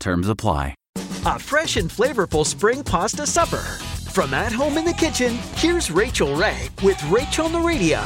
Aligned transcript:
Terms 0.00 0.28
apply. 0.28 0.74
A 1.26 1.38
fresh 1.38 1.76
and 1.76 1.90
flavorful 1.90 2.46
spring 2.46 2.84
pasta 2.84 3.26
supper. 3.26 3.64
From 4.12 4.32
at 4.34 4.52
home 4.52 4.78
in 4.78 4.84
the 4.84 4.92
kitchen, 4.92 5.38
here's 5.56 5.90
Rachael 5.90 6.34
Ray 6.34 6.68
with 6.82 7.02
Rachel 7.04 7.46
on 7.46 7.52
the 7.52 7.60
Radio. 7.60 8.00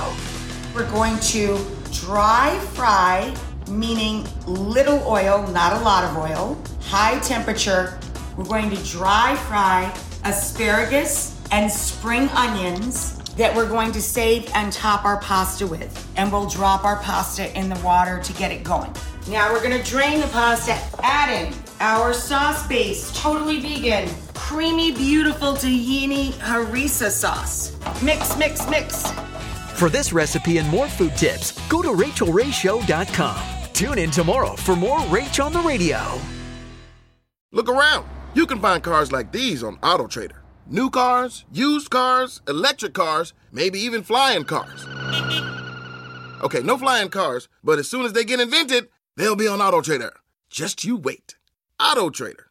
We're 0.75 0.91
going 0.91 1.19
to 1.19 1.59
dry 1.93 2.59
fry, 2.73 3.35
meaning 3.71 4.27
little 4.47 5.07
oil, 5.07 5.47
not 5.49 5.75
a 5.75 5.85
lot 5.85 6.05
of 6.05 6.17
oil, 6.17 6.61
high 6.81 7.19
temperature. 7.21 7.99
We're 8.37 8.45
going 8.45 8.71
to 8.71 8.85
dry 8.85 9.37
fry 9.49 9.95
asparagus 10.25 11.39
and 11.51 11.71
spring 11.71 12.29
onions 12.31 13.19
that 13.35 13.55
we're 13.55 13.69
going 13.69 13.93
to 13.93 14.03
save 14.03 14.51
and 14.55 14.73
top 14.73 15.05
our 15.05 15.19
pasta 15.21 15.67
with. 15.67 16.09
And 16.17 16.33
we'll 16.33 16.49
drop 16.49 16.85
our 16.85 16.97
pasta 16.97 17.57
in 17.59 17.69
the 17.69 17.79
water 17.81 18.21
to 18.23 18.33
get 18.35 18.51
it 18.51 18.65
going. 18.65 18.93
Now 19.29 19.53
we're 19.53 19.63
gonna 19.63 19.83
drain 19.83 20.21
the 20.21 20.27
pasta, 20.29 20.77
add 21.03 21.31
in 21.31 21.55
our 21.83 22.15
sauce 22.15 22.65
base, 22.69 23.11
totally 23.13 23.59
vegan, 23.59 24.09
creamy, 24.35 24.93
beautiful 24.93 25.55
tahini 25.55 26.31
harissa 26.35 27.11
sauce. 27.11 27.77
Mix, 28.01 28.37
mix, 28.39 28.69
mix. 28.71 29.11
For 29.75 29.91
this 29.91 30.13
recipe 30.13 30.59
and 30.59 30.69
more 30.69 30.87
food 30.87 31.17
tips, 31.17 31.51
go 31.69 31.83
to 31.83 31.89
rachaelrayshow.com. 31.89 33.43
Tune 33.73 33.99
in 33.99 34.13
tomorrow 34.13 34.55
for 34.55 34.77
more 34.77 35.01
Rach 35.11 35.45
on 35.45 35.53
the 35.53 35.59
Radio. 35.59 36.01
Look 37.51 37.69
around. 37.69 38.07
You 38.35 38.47
can 38.47 38.61
find 38.61 38.81
cars 38.81 39.11
like 39.11 39.33
these 39.33 39.65
on 39.65 39.77
AutoTrader. 39.79 40.39
New 40.69 40.89
cars, 40.89 41.45
used 41.53 41.91
cars, 41.91 42.41
electric 42.47 42.95
cars, 42.95 43.35
maybe 43.51 43.81
even 43.81 44.05
flying 44.05 44.45
cars. 44.45 44.87
Okay, 46.45 46.61
no 46.63 46.79
flying 46.79 47.09
cars, 47.09 47.49
but 47.65 47.81
as 47.81 47.91
soon 47.91 48.07
as 48.07 48.13
they 48.13 48.23
get 48.23 48.39
invented, 48.39 48.89
they'll 49.17 49.35
be 49.35 49.49
on 49.49 49.59
AutoTrader. 49.59 50.13
Just 50.49 50.85
you 50.85 50.97
wait. 50.97 51.35
AutoTrader. 51.83 52.45